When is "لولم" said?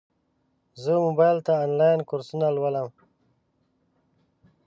2.55-2.87